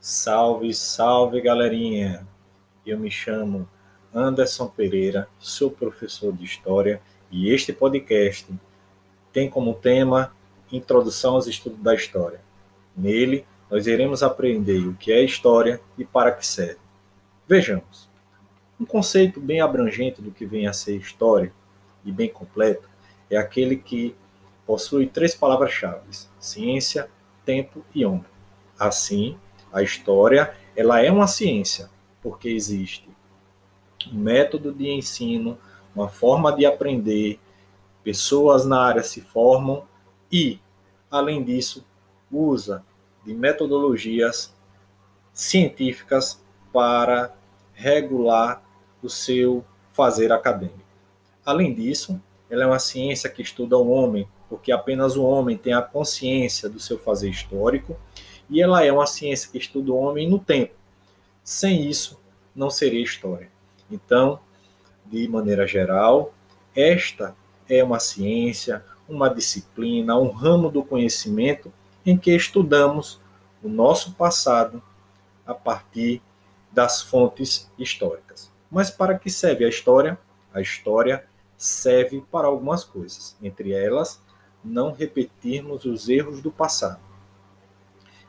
[0.00, 2.24] Salve, salve galerinha!
[2.86, 3.68] Eu me chamo
[4.14, 8.46] Anderson Pereira, sou professor de História e este podcast
[9.32, 10.32] tem como tema
[10.70, 12.40] Introdução aos Estudos da História.
[12.96, 16.78] Nele, nós iremos aprender o que é história e para que serve.
[17.48, 18.08] Vejamos.
[18.78, 21.52] Um conceito bem abrangente do que vem a ser história
[22.04, 22.88] e bem completo
[23.28, 24.14] é aquele que
[24.64, 26.04] possui três palavras-chave:
[26.38, 27.10] ciência,
[27.44, 28.24] tempo e homem.
[28.78, 29.36] Assim,
[29.72, 31.90] a história, ela é uma ciência,
[32.22, 33.08] porque existe
[34.12, 35.58] um método de ensino,
[35.94, 37.40] uma forma de aprender,
[38.02, 39.84] pessoas na área se formam
[40.30, 40.60] e,
[41.10, 41.84] além disso,
[42.30, 42.84] usa
[43.24, 44.54] de metodologias
[45.32, 47.34] científicas para
[47.74, 48.62] regular
[49.02, 50.78] o seu fazer acadêmico.
[51.44, 55.72] Além disso, ela é uma ciência que estuda o homem, porque apenas o homem tem
[55.72, 57.96] a consciência do seu fazer histórico
[58.48, 60.74] e ela é uma ciência que estuda o homem no tempo.
[61.42, 62.20] Sem isso,
[62.54, 63.50] não seria história.
[63.90, 64.40] Então,
[65.06, 66.34] de maneira geral,
[66.74, 67.34] esta
[67.68, 71.72] é uma ciência, uma disciplina, um ramo do conhecimento
[72.04, 73.20] em que estudamos
[73.62, 74.82] o nosso passado
[75.46, 76.22] a partir
[76.70, 78.50] das fontes históricas.
[78.70, 80.18] Mas para que serve a história?
[80.52, 81.24] A história
[81.56, 84.20] serve para algumas coisas, entre elas,
[84.62, 87.07] não repetirmos os erros do passado.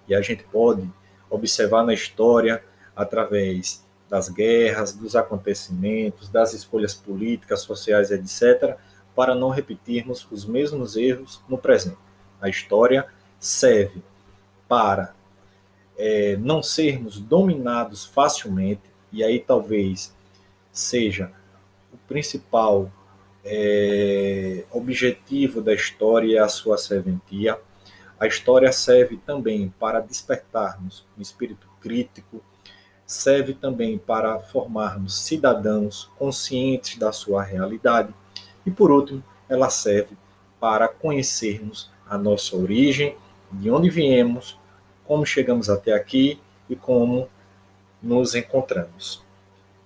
[0.09, 0.89] E a gente pode
[1.29, 2.63] observar na história,
[2.95, 8.75] através das guerras, dos acontecimentos, das escolhas políticas, sociais, etc.,
[9.15, 11.97] para não repetirmos os mesmos erros no presente.
[12.41, 13.05] A história
[13.39, 14.01] serve
[14.67, 15.13] para
[15.97, 20.15] é, não sermos dominados facilmente, e aí talvez
[20.71, 21.31] seja
[21.93, 22.91] o principal
[23.43, 27.59] é, objetivo da história a sua serventia
[28.19, 32.43] a história serve também para despertarmos um espírito crítico,
[33.05, 38.13] serve também para formarmos cidadãos conscientes da sua realidade
[38.65, 40.17] e, por último, ela serve
[40.59, 43.15] para conhecermos a nossa origem,
[43.51, 44.59] de onde viemos,
[45.05, 47.29] como chegamos até aqui e como
[48.03, 49.23] nos encontramos.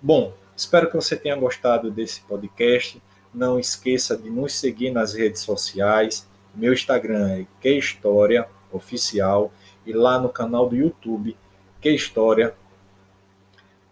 [0.02, 3.02] Bom, espero que você tenha gostado desse podcast.
[3.34, 9.52] Não esqueça de nos seguir nas redes sociais meu Instagram é Que História Oficial
[9.86, 11.38] e lá no canal do YouTube
[11.82, 12.56] Que História,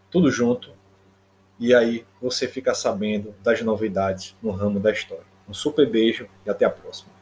[0.10, 0.72] tudo junto.
[1.60, 5.26] E aí você fica sabendo das novidades no ramo da história.
[5.48, 7.21] Um super beijo e até a próxima.